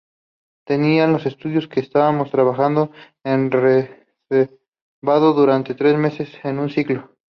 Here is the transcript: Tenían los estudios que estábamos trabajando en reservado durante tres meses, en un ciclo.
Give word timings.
Tenían 0.65 1.11
los 1.13 1.27
estudios 1.27 1.67
que 1.67 1.79
estábamos 1.79 2.31
trabajando 2.31 2.89
en 3.23 3.51
reservado 3.51 5.33
durante 5.33 5.75
tres 5.75 5.95
meses, 5.95 6.27
en 6.43 6.57
un 6.57 6.71
ciclo. 6.71 7.11